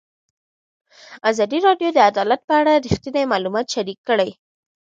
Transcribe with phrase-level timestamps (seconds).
[1.29, 4.29] ازادي راډیو د عدالت په اړه رښتیني معلومات شریک کړي.